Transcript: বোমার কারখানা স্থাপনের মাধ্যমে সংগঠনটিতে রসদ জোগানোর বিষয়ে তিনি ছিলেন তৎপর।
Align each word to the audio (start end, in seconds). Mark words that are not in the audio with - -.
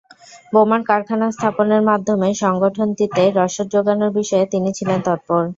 বোমার 0.53 0.81
কারখানা 0.89 1.27
স্থাপনের 1.31 1.81
মাধ্যমে 1.89 2.29
সংগঠনটিতে 2.43 3.23
রসদ 3.37 3.67
জোগানোর 3.73 4.11
বিষয়ে 4.19 4.45
তিনি 4.53 4.69
ছিলেন 4.77 4.99
তৎপর। 5.07 5.41